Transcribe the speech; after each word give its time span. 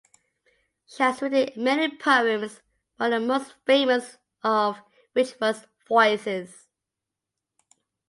She 0.87 1.03
has 1.03 1.21
written 1.21 1.63
many 1.63 1.95
poems, 1.95 2.61
one 2.97 3.13
of 3.13 3.21
the 3.21 3.27
most 3.27 3.53
famous 3.67 4.17
of 4.43 4.79
which 5.13 5.35
was 5.39 5.67
'Voices'. 5.87 6.65